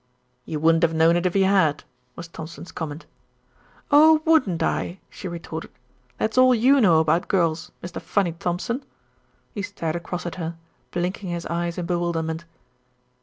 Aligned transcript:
"You 0.45 0.59
wouldn't 0.59 0.81
have 0.81 0.95
known 0.95 1.15
it 1.15 1.27
if 1.27 1.35
he 1.35 1.43
had," 1.43 1.83
was 2.15 2.27
Thompson's 2.27 2.71
comment. 2.71 3.05
"Oh! 3.91 4.23
wouldn't 4.25 4.63
I?" 4.63 4.99
she 5.11 5.27
retorted. 5.27 5.69
"That's 6.17 6.39
all 6.39 6.55
you 6.55 6.81
know 6.81 6.99
about 6.99 7.27
girls, 7.27 7.71
Mr. 7.83 8.01
Funny 8.01 8.31
Thompson." 8.31 8.83
He 9.53 9.61
stared 9.61 9.95
across 9.95 10.25
at 10.25 10.33
her, 10.41 10.57
blinking 10.89 11.29
his 11.29 11.45
eyes 11.45 11.77
in 11.77 11.85
bewilderment. 11.85 12.45